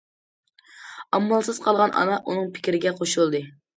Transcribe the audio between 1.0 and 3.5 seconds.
ئامالسىز قالغان ئانا ئۇنىڭ پىكرىگە قوشۇلدى.